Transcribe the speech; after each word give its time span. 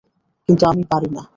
কিন্তু 0.49 0.63
আমি 0.65 0.83
পারি 0.91 1.09
না। 1.11 1.23